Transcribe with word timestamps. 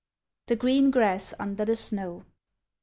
THE 0.47 0.55
GREEN 0.55 0.89
GRASS 0.89 1.35
UNDER 1.37 1.63
THE 1.65 1.75
SNOW. 1.75 2.25